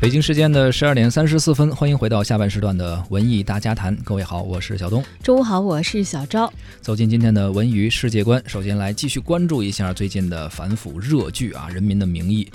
[0.00, 3.94] 北京时间的十二点三十四分，欢迎回到下半时段的文艺大家谈。
[3.96, 5.04] 各位好，我是小东。
[5.22, 6.50] 中午好，我是小昭。
[6.80, 12.50] 走进今天的文娱世界观，首先来继续关注一下最近的反腐热剧啊，《人民的名义》。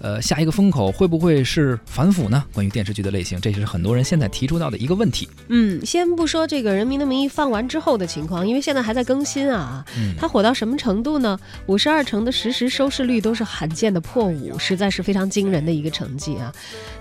[0.00, 2.42] 呃，下一个风口会不会是反腐呢？
[2.54, 5.28] 关于电视剧的类型，这也是很多人现在提出到的一个问题。
[5.48, 9.84] 嗯，先不说这个《人民的名义》放完之后的情况，因为现在还在更新啊。
[9.98, 10.14] 嗯。
[10.18, 11.38] 它火到什么程度呢？
[11.66, 16.50] 五十二成的实时收视率都是罕见的破五，实在是非常惊人的一个成绩啊。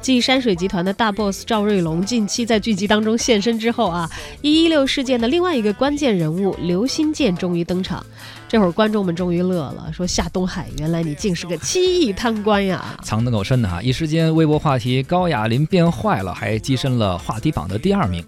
[0.02, 4.09] 继山水集团的大 boss 赵瑞龙近期在剧集当中现身之后啊，
[4.42, 8.06] 一一六事件的另外一个关键人物刘新建终于登场。
[8.48, 12.89] 这会儿观众们终于乐了，说夏东海，原来你竟是个七亿贪官呀！
[13.04, 13.82] 藏得够深的哈！
[13.82, 18.24] 一时间微博话题高亚麟变坏了，还跻身了话题榜的第二名。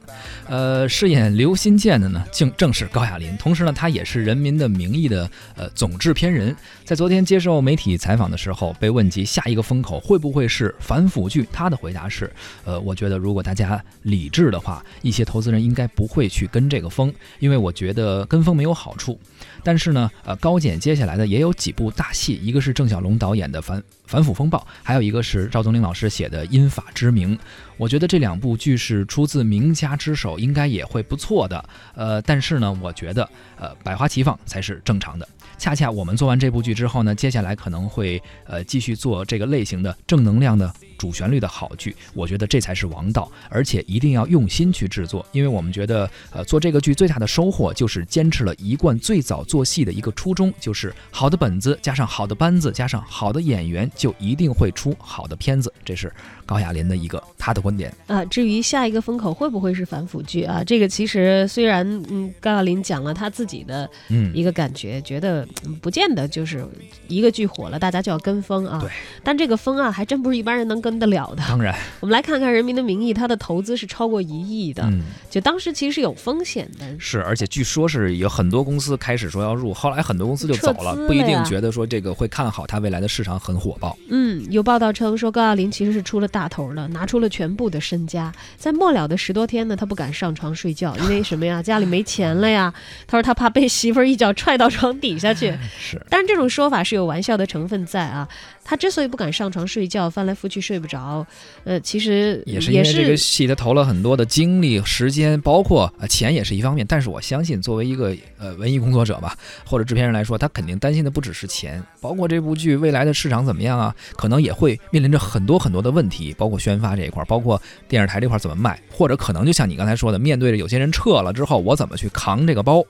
[0.48, 6.56] 呃，饰演刘新建的呢，竟正是高亚麟，同时呢，他也是《人民的名义》的呃总制片人。
[6.84, 12.31] 在昨天接受媒体采访的时候，被问及下一个风口会不会是反腐剧，他的回答是：
[12.66, 19.20] 呃，我觉得如果大家理智的话，一些投资人应该不会去跟这个风，因为我觉得跟风没有好处。
[19.64, 27.35] 但是呢，呃，高检接下来的也有几部大戏，一个是郑晓龙导演的《反反腐风报》，还有一个是赵宗林老师写的《因法之名》。
[27.77, 31.66] 我觉得这两部剧是出自名家之手，应该也会不错的。
[31.95, 35.27] 呃，但是呢，我觉得，呃，百花齐放才是正常的。
[35.57, 55.73] 恰恰我们做完这部剧之后呢，接下来可能会呃继续做这个类型的正能量的主旋律的好剧，我觉得这才是王道，而且一定要用心去制作，因为我们觉得呃做这个剧最大的收获就是坚持了一贯最早做戏的一个初衷，就是好的本子加上好的班子加上好的演员，就一定会出好的片子。
[55.83, 56.13] 这是
[56.45, 58.23] 高亚麟的一个他的观点啊。
[58.25, 60.63] 至于下一个风口会不会是反腐剧啊？
[60.63, 65.47] 这个其实虽然嗯高亚麟讲了他自己的嗯一个感觉，觉得。
[65.81, 66.67] 不见得就是
[67.07, 68.77] 一个剧火了，大家就要跟风啊。
[68.81, 68.89] 对，
[69.23, 71.44] 但这个风啊，还真不是一般人能跟得了的。
[71.47, 74.88] 当然，我们来看看《人民的名义》，它的投资是超过一亿的，
[75.29, 76.85] 就当时其实是有风险的。
[77.00, 83.97] 是，而且据说是有很多公司开始说要入，后来很多公司就走了，不一定觉得说这个会看好它未来的市场很火爆。
[84.09, 91.62] 嗯，有报道称说高亚麟其实是出了大头了，拿出了全部的身家，在末了的十多天呢，他不敢上床睡觉，因为什么呀？
[91.63, 92.73] 家里没钱了呀。
[93.08, 95.53] 他说他怕被媳妇儿一脚踹到床底下去。
[95.79, 98.28] 是，但是这种说法是有玩笑的成分在啊。
[98.63, 101.25] 他之所以不敢上床睡觉，翻来覆去睡不着，
[101.64, 106.86] 呃，其实也是因为这个戏他投了很多的精力、时间，包括呃钱也是一方面。
[106.88, 122.84] 但是我相信，作为一个呃文艺工作者吧，或者制片人来说，他肯定担心的不只是钱，包括这部剧未来的市场怎么样啊，可能也会面临着很多很多的问题，包括宣发这一块，包括电视台这块怎么卖，或者可能就像你刚才说的，面对着有些人撤了之后，我怎么去扛这个包。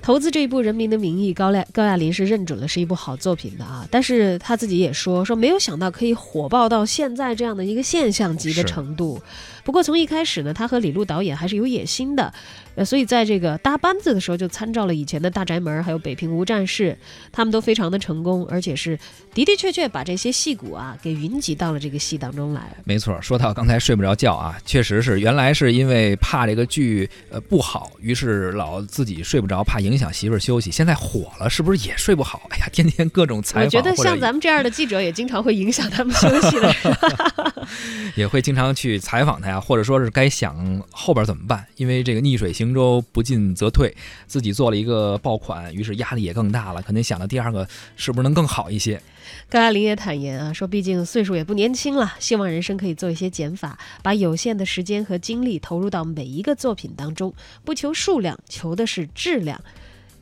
[0.00, 9.20] 投资这一部《人民的名义》，高亮高亚麟是认准了是一部好作品的啊，但是他自己也说说没有想到可以火爆到现在这样的一个现象级的程度。
[9.64, 12.32] 不过从一开始呢，他和李路导演还是有野心的，
[12.74, 16.98] 呃，所以在这个搭班子的时候就参照了以前的大宅门，还有北平无战事，
[17.30, 18.98] 他们都非常的成功，而且是
[19.32, 22.74] 的的确确把这些戏骨啊给云集到了这个戏当中来。
[22.82, 30.70] 没错，说到刚才睡不着觉啊，确实是原来是因为怕这个剧呃不好，于是老自己睡不着，怕影响媳妇儿休息。
[30.70, 32.42] 现在火了，是不是也睡不好？
[32.50, 33.64] 哎呀，天天各种采访。
[33.64, 36.74] 我觉得像咱们这样的记者也经常会影响他们休息的，
[38.16, 39.60] 也会经常去采访他呀。
[39.60, 43.94] 或者说是该想后边怎么办，因为这个逆水行舟，不进则退，
[44.26, 49.00] 自己做了一个爆款，于是压力也更大了，肯定想到第二个是不是能更好一些。
[49.48, 57.32] 高亚麟也坦言啊，说毕竟岁数也不年轻了，希望人生可以做一些减法，把有限的时间和精力投入到每一个作品当中，
[57.64, 59.60] 不求数量，求的是质量。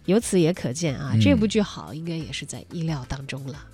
[0.07, 3.65] 由此也可见啊，这部剧好，应该也是在意料当中了。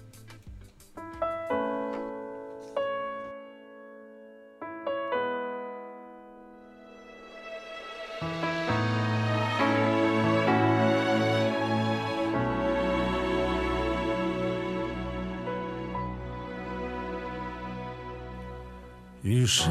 [19.27, 19.69] 与谁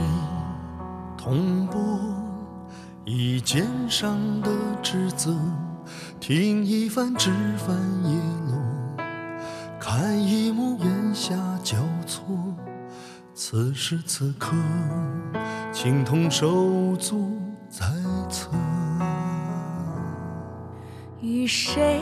[1.17, 1.77] 同步
[3.05, 4.51] 以肩上的
[4.83, 5.33] 职责？
[6.19, 7.73] 听一番枝繁
[8.03, 8.19] 叶
[8.49, 9.05] 落，
[9.79, 12.25] 看一幕烟霞交错。
[13.33, 14.57] 此时此刻，
[15.71, 17.85] 情同手足在
[18.29, 18.51] 侧。
[21.21, 22.01] 与谁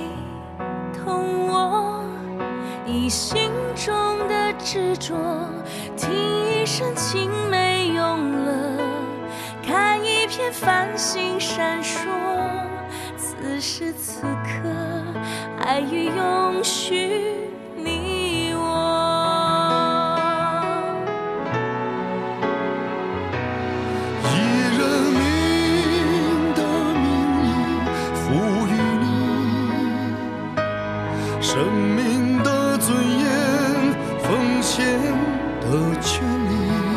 [0.91, 2.03] 同我
[2.87, 5.13] 以心中的执着？
[5.95, 6.09] 听。
[6.63, 6.65] 一
[10.53, 11.97] 繁星闪烁
[13.17, 14.69] 此时此刻
[15.59, 17.09] 爱与永寻
[17.75, 18.61] 你我。
[24.23, 24.35] 以
[24.77, 24.81] 人
[25.17, 25.21] 民
[26.53, 26.61] 的
[27.01, 27.03] 名
[27.41, 27.49] 义
[28.13, 28.21] 赋
[28.67, 28.71] 予
[29.01, 29.05] 你
[31.41, 33.25] 生命的尊严
[34.19, 34.85] 奉献
[35.61, 35.65] 的
[35.99, 36.11] 权
[36.49, 36.92] 利。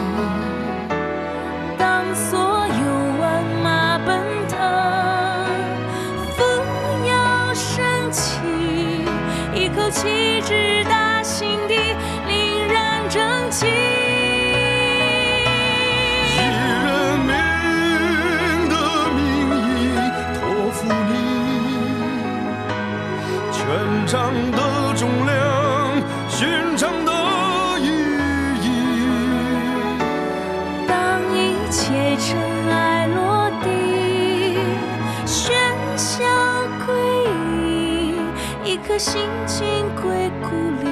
[10.06, 11.95] 一直打心底，
[40.26, 40.88] 别故里，